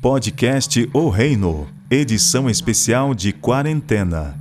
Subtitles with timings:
[0.00, 4.34] Podcast O Reino, edição especial de quarentena.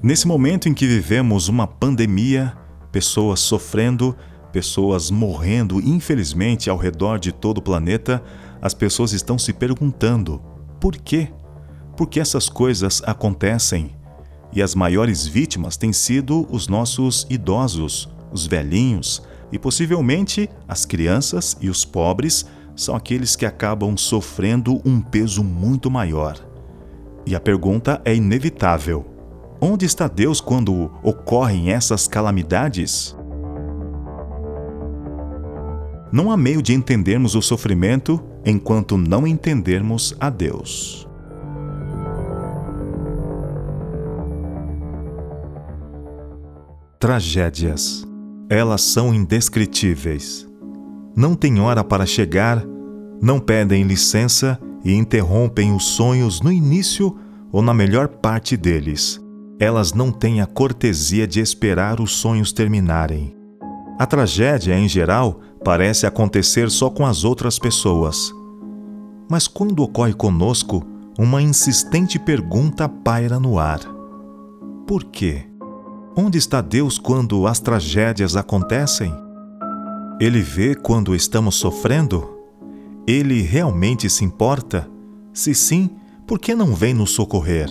[0.00, 2.56] Nesse momento em que vivemos uma pandemia,
[2.92, 4.16] pessoas sofrendo,
[4.52, 8.22] pessoas morrendo, infelizmente, ao redor de todo o planeta,
[8.62, 10.40] as pessoas estão se perguntando:
[10.80, 11.32] por quê?
[11.96, 13.90] Por que essas coisas acontecem?
[14.52, 19.20] E as maiores vítimas têm sido os nossos idosos, os velhinhos,
[19.54, 25.88] e possivelmente as crianças e os pobres são aqueles que acabam sofrendo um peso muito
[25.88, 26.36] maior.
[27.24, 29.06] E a pergunta é inevitável:
[29.60, 33.16] onde está Deus quando ocorrem essas calamidades?
[36.10, 41.08] Não há meio de entendermos o sofrimento enquanto não entendermos a Deus.
[46.98, 48.04] Tragédias
[48.48, 50.46] elas são indescritíveis.
[51.16, 52.64] Não têm hora para chegar,
[53.20, 57.16] não pedem licença e interrompem os sonhos no início
[57.50, 59.20] ou na melhor parte deles.
[59.58, 63.34] Elas não têm a cortesia de esperar os sonhos terminarem.
[63.98, 68.32] A tragédia, em geral, parece acontecer só com as outras pessoas.
[69.30, 70.84] Mas quando ocorre conosco,
[71.16, 73.80] uma insistente pergunta paira no ar:
[74.86, 75.46] Por quê?
[76.16, 79.12] Onde está Deus quando as tragédias acontecem?
[80.20, 82.38] Ele vê quando estamos sofrendo?
[83.04, 84.88] Ele realmente se importa?
[85.32, 85.90] Se sim,
[86.24, 87.68] por que não vem nos socorrer?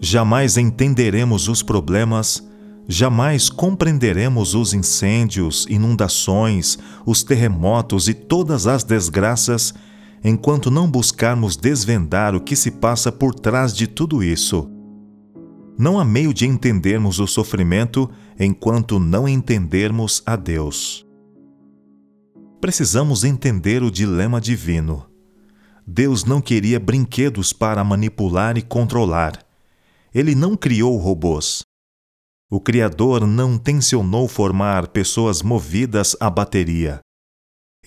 [0.00, 2.48] Jamais entenderemos os problemas,
[2.88, 9.74] jamais compreenderemos os incêndios, inundações, os terremotos e todas as desgraças
[10.24, 14.77] enquanto não buscarmos desvendar o que se passa por trás de tudo isso
[15.78, 21.06] não há meio de entendermos o sofrimento enquanto não entendermos a Deus.
[22.60, 25.08] Precisamos entender o dilema divino.
[25.86, 29.38] Deus não queria brinquedos para manipular e controlar.
[30.12, 31.62] Ele não criou robôs.
[32.50, 36.98] O Criador não tensionou formar pessoas movidas à bateria.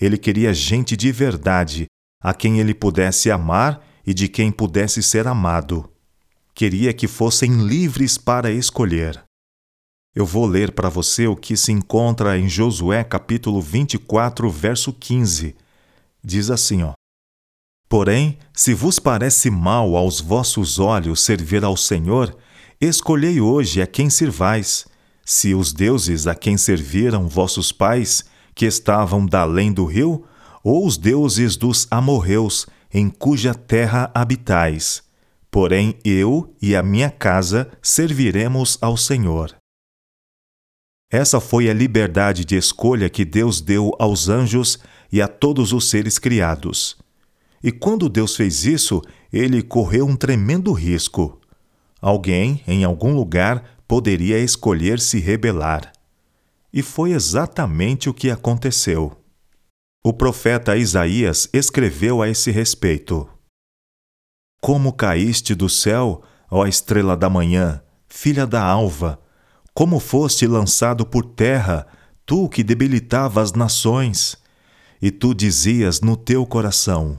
[0.00, 1.86] Ele queria gente de verdade,
[2.22, 5.91] a quem ele pudesse amar e de quem pudesse ser amado
[6.54, 9.22] queria que fossem livres para escolher.
[10.14, 15.56] Eu vou ler para você o que se encontra em Josué capítulo 24, verso 15.
[16.22, 16.92] Diz assim, ó:
[17.88, 22.36] Porém, se vos parece mal aos vossos olhos servir ao Senhor,
[22.80, 24.86] escolhei hoje a quem servais,
[25.24, 28.24] se os deuses a quem serviram vossos pais,
[28.54, 30.26] que estavam da além do rio,
[30.62, 35.02] ou os deuses dos amorreus, em cuja terra habitais
[35.52, 39.54] Porém, eu e a minha casa serviremos ao Senhor.
[41.10, 44.78] Essa foi a liberdade de escolha que Deus deu aos anjos
[45.12, 46.96] e a todos os seres criados.
[47.62, 51.38] E quando Deus fez isso, ele correu um tremendo risco.
[52.00, 55.92] Alguém, em algum lugar, poderia escolher se rebelar.
[56.72, 59.12] E foi exatamente o que aconteceu.
[60.02, 63.28] O profeta Isaías escreveu a esse respeito.
[64.64, 69.18] Como caíste do céu, ó estrela da manhã, filha da alva,
[69.74, 71.84] como foste lançado por terra,
[72.24, 74.36] tu que debilitava as nações.
[75.02, 77.18] E tu dizias no teu coração: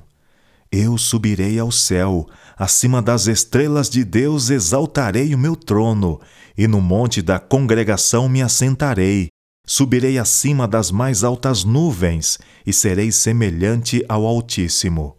[0.72, 2.26] Eu subirei ao céu,
[2.58, 6.22] acima das estrelas de Deus exaltarei o meu trono,
[6.58, 9.28] e no monte da congregação me assentarei.
[9.68, 15.18] Subirei acima das mais altas nuvens, e serei semelhante ao Altíssimo.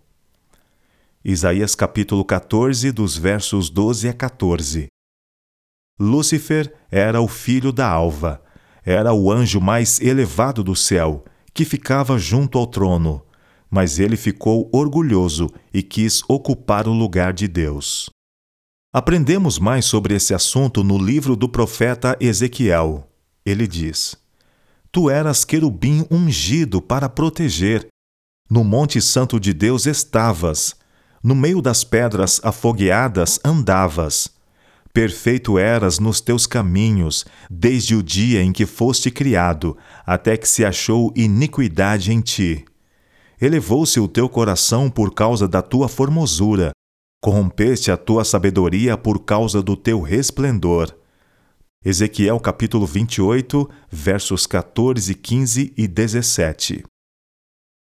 [1.26, 4.88] Isaías capítulo 14, dos versos 12 a 14.
[5.98, 8.42] Lúcifer era o filho da alva,
[8.84, 11.24] era o anjo mais elevado do céu,
[11.54, 13.24] que ficava junto ao trono,
[13.70, 18.10] mas ele ficou orgulhoso e quis ocupar o lugar de Deus.
[18.92, 23.08] Aprendemos mais sobre esse assunto no livro do profeta Ezequiel.
[23.46, 24.14] Ele diz:
[24.92, 27.88] Tu eras querubim ungido para proteger.
[28.50, 30.76] No Monte Santo de Deus estavas,
[31.24, 34.28] no meio das pedras afogueadas andavas.
[34.92, 40.64] Perfeito eras nos teus caminhos, desde o dia em que foste criado, até que se
[40.64, 42.64] achou iniquidade em ti.
[43.40, 46.72] Elevou-se o teu coração por causa da tua formosura,
[47.22, 50.94] corrompeste a tua sabedoria por causa do teu resplendor.
[51.82, 56.84] Ezequiel capítulo 28, versos 14, 15 e 17.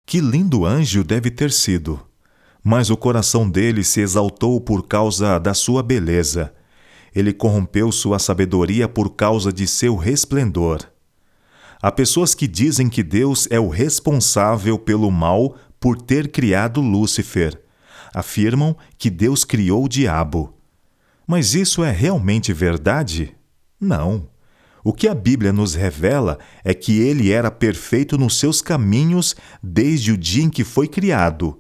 [0.06, 2.15] Que lindo anjo deve ter sido!
[2.68, 6.52] Mas o coração dele se exaltou por causa da sua beleza.
[7.14, 10.80] Ele corrompeu sua sabedoria por causa de seu resplendor.
[11.80, 17.62] Há pessoas que dizem que Deus é o responsável pelo mal por ter criado Lúcifer.
[18.12, 20.58] Afirmam que Deus criou o diabo.
[21.28, 23.36] Mas isso é realmente verdade?
[23.80, 24.28] Não.
[24.84, 30.12] O que a Bíblia nos revela é que ele era perfeito nos seus caminhos desde
[30.12, 31.60] o dia em que foi criado.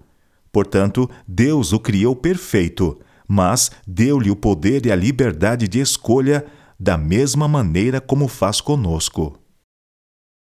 [0.55, 2.97] Portanto, Deus o criou perfeito,
[3.27, 6.45] mas deu-lhe o poder e a liberdade de escolha
[6.79, 9.37] da mesma maneira como faz conosco.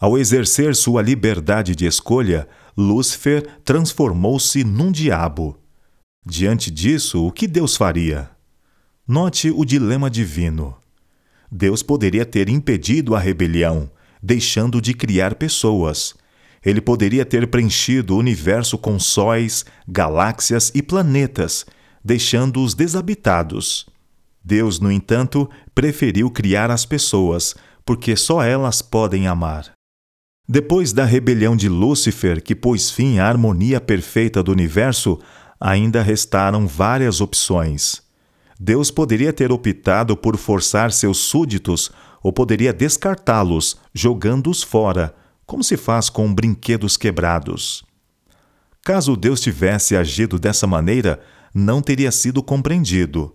[0.01, 2.47] Ao exercer sua liberdade de escolha,
[2.79, 5.59] Lúcifer transformou-se num diabo.
[6.25, 8.31] Diante disso, o que Deus faria?
[9.09, 10.77] Note o dilema divino.
[11.51, 13.91] Deus poderia ter impedido a rebelião,
[14.23, 16.15] deixando de criar pessoas.
[16.65, 21.67] Ele poderia ter preenchido o universo com sóis, galáxias e planetas,
[22.03, 23.87] deixando-os desabitados.
[24.43, 29.73] Deus, no entanto, preferiu criar as pessoas, porque só elas podem amar.
[30.47, 35.19] Depois da rebelião de Lúcifer, que pôs fim à harmonia perfeita do universo,
[35.59, 38.03] ainda restaram várias opções.
[38.61, 41.91] Deus poderia ter optado por forçar seus súditos
[42.23, 45.15] ou poderia descartá-los, jogando-os fora,
[45.47, 47.85] como se faz com brinquedos quebrados.
[48.83, 51.21] Caso Deus tivesse agido dessa maneira,
[51.55, 53.35] não teria sido compreendido.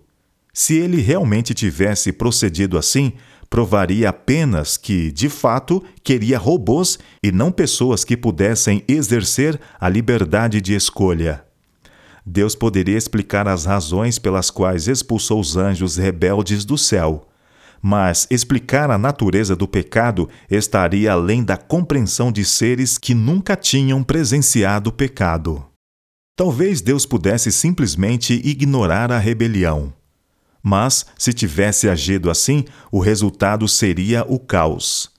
[0.52, 3.12] Se ele realmente tivesse procedido assim,
[3.48, 10.60] provaria apenas que, de fato, queria robôs e não pessoas que pudessem exercer a liberdade
[10.60, 11.44] de escolha.
[12.24, 17.29] Deus poderia explicar as razões pelas quais expulsou os anjos rebeldes do céu.
[17.82, 24.02] Mas explicar a natureza do pecado estaria além da compreensão de seres que nunca tinham
[24.02, 25.64] presenciado o pecado.
[26.36, 29.92] Talvez Deus pudesse simplesmente ignorar a rebelião.
[30.62, 35.10] Mas, se tivesse agido assim, o resultado seria o caos.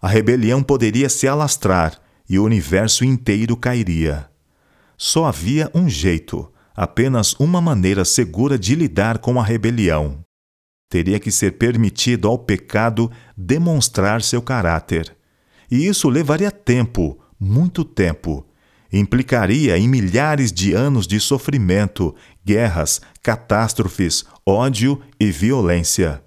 [0.00, 1.98] A rebelião poderia se alastrar
[2.28, 4.28] e o universo inteiro cairia.
[4.98, 10.22] Só havia um jeito, apenas uma maneira segura de lidar com a rebelião.
[10.92, 15.16] Teria que ser permitido ao pecado demonstrar seu caráter.
[15.70, 18.46] E isso levaria tempo, muito tempo,
[18.92, 26.22] implicaria em milhares de anos de sofrimento, guerras, catástrofes, ódio e violência.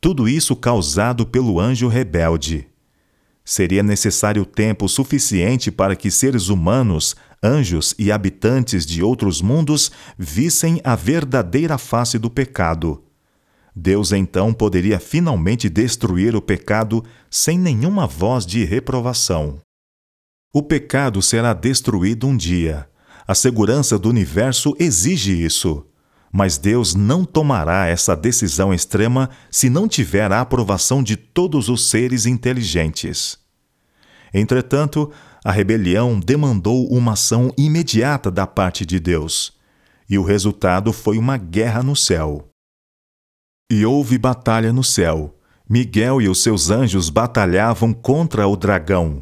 [0.00, 2.66] Tudo isso causado pelo anjo rebelde.
[3.44, 10.80] Seria necessário tempo suficiente para que seres humanos, anjos e habitantes de outros mundos vissem
[10.82, 13.04] a verdadeira face do pecado.
[13.78, 19.60] Deus então poderia finalmente destruir o pecado sem nenhuma voz de reprovação.
[20.52, 22.90] O pecado será destruído um dia.
[23.24, 25.86] A segurança do universo exige isso.
[26.32, 31.88] Mas Deus não tomará essa decisão extrema se não tiver a aprovação de todos os
[31.88, 33.38] seres inteligentes.
[34.34, 35.10] Entretanto,
[35.44, 39.52] a rebelião demandou uma ação imediata da parte de Deus,
[40.10, 42.47] e o resultado foi uma guerra no céu.
[43.70, 45.34] E houve batalha no céu.
[45.68, 49.20] Miguel e os seus anjos batalhavam contra o dragão,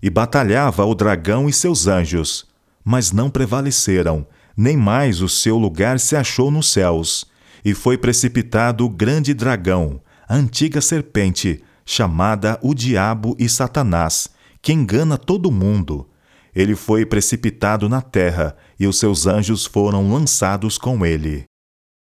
[0.00, 2.46] e batalhava o dragão e seus anjos,
[2.84, 4.24] mas não prevaleceram,
[4.56, 7.26] nem mais o seu lugar se achou nos céus.
[7.64, 14.30] E foi precipitado o grande dragão, a antiga serpente, chamada o Diabo e Satanás,
[14.62, 16.08] que engana todo mundo.
[16.54, 21.49] Ele foi precipitado na terra, e os seus anjos foram lançados com ele.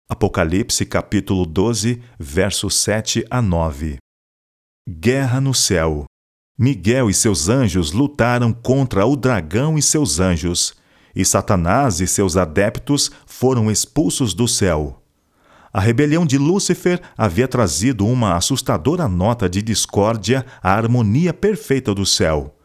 [0.09, 3.97] Apocalipse capítulo 12, versos 7 a 9.
[4.89, 6.05] Guerra no céu.
[6.57, 10.77] Miguel e seus anjos lutaram contra o dragão e seus anjos,
[11.13, 15.03] e Satanás e seus adeptos foram expulsos do céu.
[15.73, 22.07] A rebelião de Lúcifer havia trazido uma assustadora nota de discórdia à harmonia perfeita do
[22.07, 22.57] céu.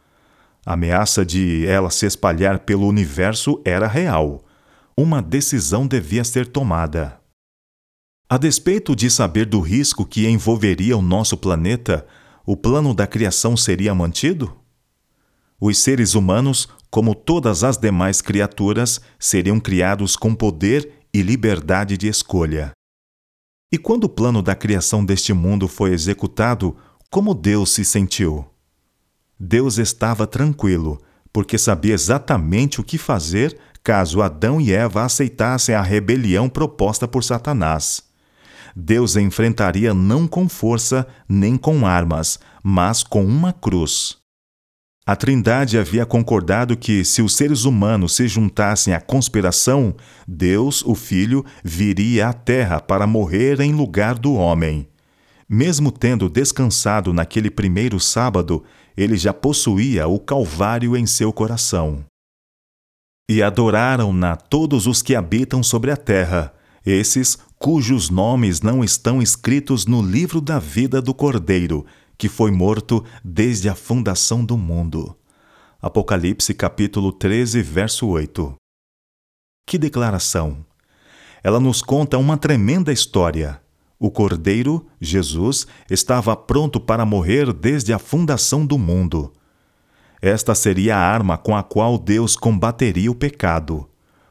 [0.64, 4.46] A ameaça de ela se espalhar pelo universo era real.
[4.96, 7.20] Uma decisão devia ser tomada.
[8.32, 12.08] A despeito de saber do risco que envolveria o nosso planeta,
[12.46, 14.56] o plano da criação seria mantido?
[15.60, 22.08] Os seres humanos, como todas as demais criaturas, seriam criados com poder e liberdade de
[22.08, 22.72] escolha.
[23.70, 26.78] E quando o plano da criação deste mundo foi executado,
[27.10, 28.46] como Deus se sentiu?
[29.38, 31.02] Deus estava tranquilo,
[31.34, 37.26] porque sabia exatamente o que fazer caso Adão e Eva aceitassem a rebelião proposta por
[37.26, 38.10] Satanás.
[38.76, 44.22] Deus enfrentaria não com força nem com armas, mas com uma cruz.
[45.06, 49.96] A Trindade havia concordado que, se os seres humanos se juntassem à conspiração,
[50.28, 54.88] Deus, o Filho, viria à Terra para morrer em lugar do homem.
[55.50, 58.64] Mesmo tendo descansado naquele primeiro sábado,
[58.96, 62.06] ele já possuía o Calvário em seu coração.
[63.30, 66.54] E adoraram-na todos os que habitam sobre a terra,
[66.86, 71.86] esses cujos nomes não estão escritos no livro da vida do Cordeiro,
[72.18, 75.16] que foi morto desde a fundação do mundo.
[75.80, 78.56] Apocalipse capítulo 13, verso 8.
[79.68, 80.66] Que declaração!
[81.44, 83.62] Ela nos conta uma tremenda história.
[84.00, 89.32] O Cordeiro, Jesus, estava pronto para morrer desde a fundação do mundo.
[90.20, 93.88] Esta seria a arma com a qual Deus combateria o pecado: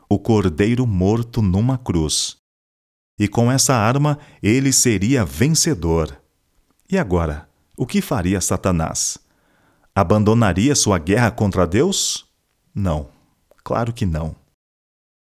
[0.08, 2.39] o Cordeiro morto numa cruz.
[3.20, 6.18] E com essa arma ele seria vencedor.
[6.90, 7.46] E agora,
[7.76, 9.18] o que faria Satanás?
[9.94, 12.24] Abandonaria sua guerra contra Deus?
[12.74, 13.08] Não,
[13.62, 14.34] claro que não.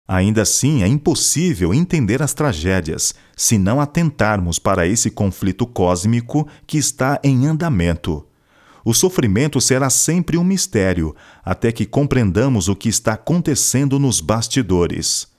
[0.07, 6.77] Ainda assim, é impossível entender as tragédias se não atentarmos para esse conflito cósmico que
[6.77, 8.27] está em andamento.
[8.85, 15.35] O sofrimento será sempre um mistério, até que compreendamos o que está acontecendo nos bastidores.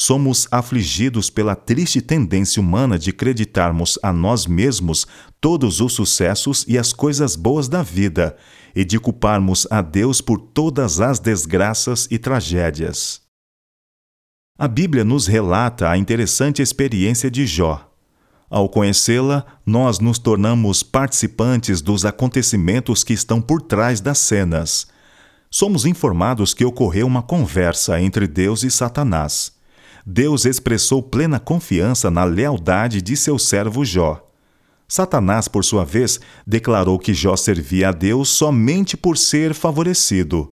[0.00, 5.08] Somos afligidos pela triste tendência humana de acreditarmos a nós mesmos
[5.40, 8.36] todos os sucessos e as coisas boas da vida
[8.76, 13.22] e de culparmos a Deus por todas as desgraças e tragédias.
[14.56, 17.92] A Bíblia nos relata a interessante experiência de Jó.
[18.48, 24.86] Ao conhecê-la, nós nos tornamos participantes dos acontecimentos que estão por trás das cenas.
[25.50, 29.57] Somos informados que ocorreu uma conversa entre Deus e Satanás.
[30.10, 34.26] Deus expressou plena confiança na lealdade de seu servo Jó.
[34.88, 40.48] Satanás, por sua vez, declarou que Jó servia a Deus somente por ser favorecido.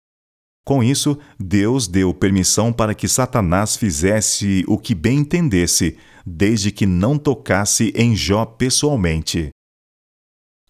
[0.64, 6.86] Com isso, Deus deu permissão para que Satanás fizesse o que bem entendesse, desde que
[6.86, 9.50] não tocasse em Jó pessoalmente.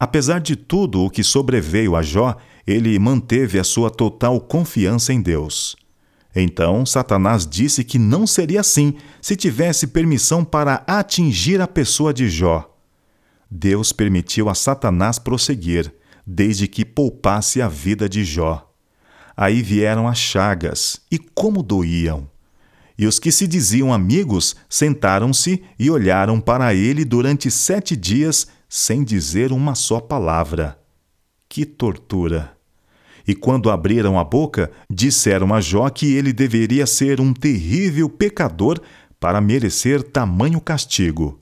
[0.01, 2.37] Apesar de tudo o que sobreveio a Jó,
[2.67, 5.77] ele manteve a sua total confiança em Deus.
[6.35, 12.29] Então, Satanás disse que não seria assim se tivesse permissão para atingir a pessoa de
[12.29, 12.69] Jó.
[13.51, 15.95] Deus permitiu a Satanás prosseguir,
[16.27, 18.73] desde que poupasse a vida de Jó.
[19.37, 22.31] Aí vieram as chagas, e como doíam!
[22.97, 29.03] E os que se diziam amigos sentaram-se e olharam para ele durante sete dias, sem
[29.03, 30.79] dizer uma só palavra.
[31.49, 32.57] Que tortura!
[33.27, 38.81] E quando abriram a boca, disseram a Jó que ele deveria ser um terrível pecador
[39.21, 41.41] para merecer tamanho castigo.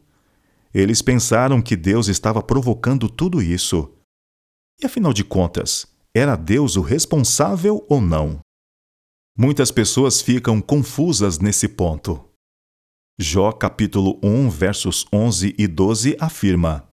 [0.72, 3.90] Eles pensaram que Deus estava provocando tudo isso.
[4.80, 8.40] E afinal de contas, era Deus o responsável ou não?
[9.36, 12.22] Muitas pessoas ficam confusas nesse ponto.
[13.18, 16.88] Jó capítulo 1, versos 11 e 12 afirma: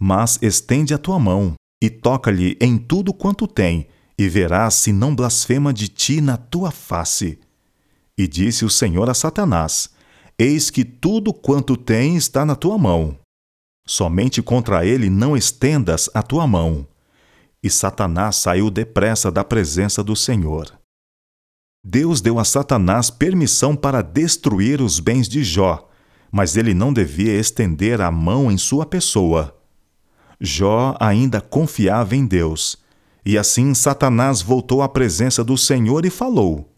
[0.00, 5.14] Mas estende a tua mão e toca-lhe em tudo quanto tem, e verás se não
[5.14, 7.38] blasfema de ti na tua face.
[8.16, 9.90] E disse o Senhor a Satanás:
[10.38, 13.18] Eis que tudo quanto tem está na tua mão.
[13.86, 16.86] Somente contra ele não estendas a tua mão
[17.62, 20.72] e Satanás saiu depressa da presença do Senhor.
[21.84, 25.88] Deus deu a Satanás permissão para destruir os bens de Jó,
[26.30, 29.56] mas ele não devia estender a mão em sua pessoa.
[30.40, 32.78] Jó ainda confiava em Deus,
[33.28, 36.74] e assim Satanás voltou à presença do Senhor e falou: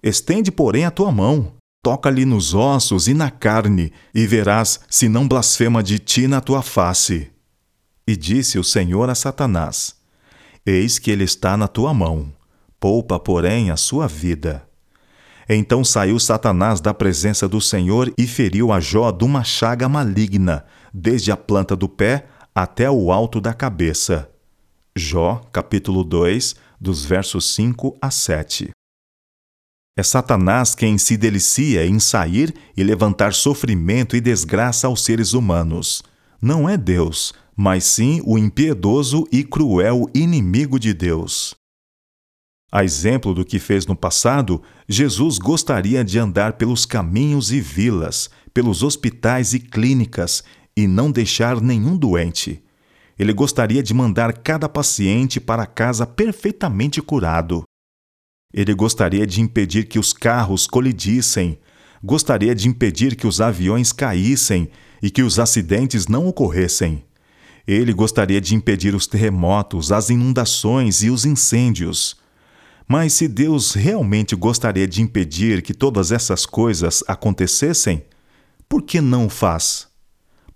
[0.00, 5.26] Estende, porém, a tua mão, toca-lhe nos ossos e na carne, e verás se não
[5.26, 7.32] blasfema de ti na tua face.
[8.06, 9.96] E disse o Senhor a Satanás:
[10.64, 12.32] Eis que ele está na tua mão.
[12.78, 14.62] Poupa, porém, a sua vida.
[15.48, 20.64] Então saiu Satanás da presença do Senhor e feriu a Jó de uma chaga maligna,
[20.94, 24.29] desde a planta do pé até o alto da cabeça.
[25.00, 28.68] Jó, capítulo 2, dos versos 5 a 7.
[29.96, 36.02] É Satanás quem se delicia em sair e levantar sofrimento e desgraça aos seres humanos.
[36.40, 41.54] Não é Deus, mas sim o impiedoso e cruel inimigo de Deus.
[42.70, 48.28] A exemplo do que fez no passado, Jesus gostaria de andar pelos caminhos e vilas,
[48.52, 50.44] pelos hospitais e clínicas
[50.76, 52.62] e não deixar nenhum doente.
[53.20, 57.64] Ele gostaria de mandar cada paciente para casa perfeitamente curado.
[58.50, 61.58] Ele gostaria de impedir que os carros colidissem,
[62.02, 64.70] gostaria de impedir que os aviões caíssem
[65.02, 67.04] e que os acidentes não ocorressem.
[67.66, 72.16] Ele gostaria de impedir os terremotos, as inundações e os incêndios.
[72.88, 78.02] Mas se Deus realmente gostaria de impedir que todas essas coisas acontecessem,
[78.66, 79.89] por que não o faz?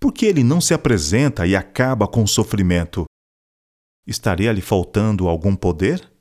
[0.05, 3.07] Por que ele não se apresenta e acaba com o sofrimento?
[4.07, 6.13] Estaria lhe faltando algum poder?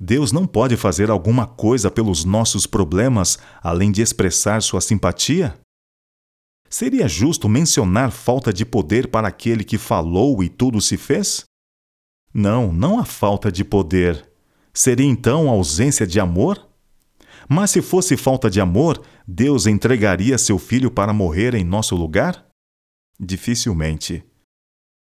[0.00, 5.60] Deus não pode fazer alguma coisa pelos nossos problemas além de expressar sua simpatia?
[6.70, 11.44] Seria justo mencionar falta de poder para aquele que falou e tudo se fez?
[12.32, 14.26] Não, não há falta de poder.
[14.72, 16.66] Seria então ausência de amor?
[17.46, 22.45] Mas se fosse falta de amor, Deus entregaria seu filho para morrer em nosso lugar?
[23.18, 24.24] Dificilmente.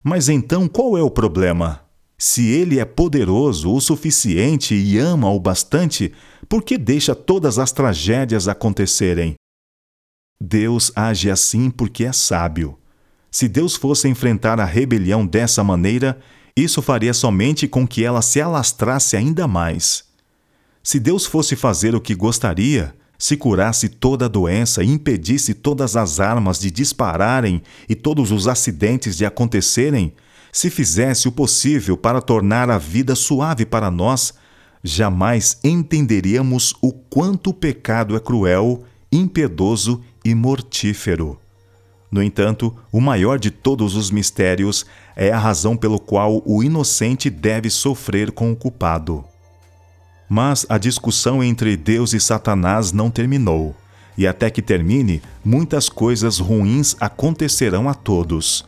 [0.04, 1.86] Mas então qual é o problema?
[2.18, 6.14] Se ele é poderoso o suficiente e ama o bastante,
[6.48, 9.36] por que deixa todas as tragédias acontecerem?
[10.40, 12.78] Deus age assim porque é sábio.
[13.32, 16.20] Se Deus fosse enfrentar a rebelião dessa maneira,
[16.56, 20.04] isso faria somente com que ela se alastrasse ainda mais.
[20.84, 25.96] Se Deus fosse fazer o que gostaria, se curasse toda a doença e impedisse todas
[25.96, 30.12] as armas de dispararem e todos os acidentes de acontecerem,
[30.52, 34.34] se fizesse o possível para tornar a vida suave para nós,
[34.84, 41.40] jamais entenderíamos o quanto o pecado é cruel, impiedoso e mortífero.
[42.12, 44.84] No entanto, o maior de todos os mistérios
[45.16, 49.24] é a razão pelo qual o inocente deve sofrer com o culpado.
[50.34, 53.76] Mas a discussão entre Deus e Satanás não terminou,
[54.18, 58.64] e até que termine, muitas coisas ruins acontecerão a todos.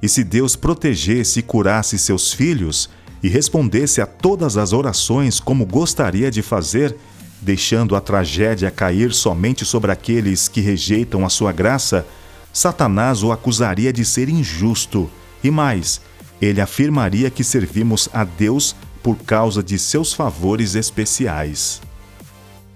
[0.00, 2.88] E se Deus protegesse e curasse seus filhos,
[3.20, 6.96] e respondesse a todas as orações como gostaria de fazer,
[7.40, 12.06] deixando a tragédia cair somente sobre aqueles que rejeitam a sua graça,
[12.52, 15.10] Satanás o acusaria de ser injusto,
[15.42, 16.00] e mais,
[16.40, 21.80] ele afirmaria que servimos a Deus por causa de seus favores especiais.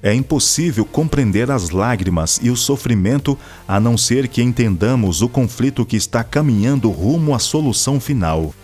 [0.03, 5.85] É impossível compreender as lágrimas e o sofrimento a não ser que entendamos o conflito
[5.85, 8.55] que está caminhando rumo à solução final.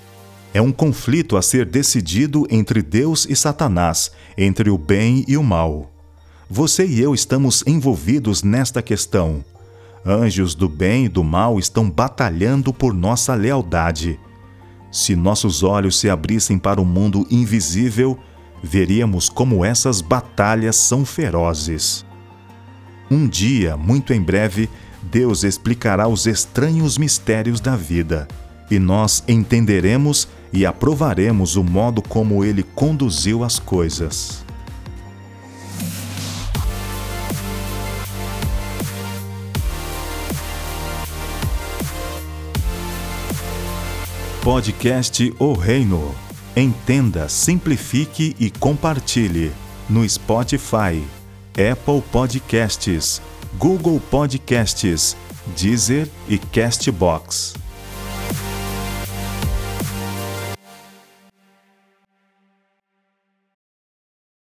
[0.54, 5.42] É um conflito a ser decidido entre Deus e Satanás, entre o bem e o
[5.42, 5.90] mal.
[6.48, 9.42] Você e eu estamos envolvidos nesta questão.
[10.04, 14.20] Anjos do bem e do mal estão batalhando por nossa lealdade.
[14.92, 18.18] Se nossos olhos se abrissem para o mundo invisível,
[18.62, 22.04] veríamos como essas batalhas são ferozes.
[23.10, 24.68] Um dia, muito em breve,
[25.02, 28.28] Deus explicará os estranhos mistérios da vida,
[28.70, 34.41] e nós entenderemos e aprovaremos o modo como ele conduziu as coisas.
[44.42, 46.12] Podcast O Reino.
[46.56, 49.52] Entenda, simplifique e compartilhe
[49.88, 51.00] no Spotify,
[51.52, 53.22] Apple Podcasts,
[53.56, 55.16] Google Podcasts,
[55.56, 57.61] Deezer e Castbox.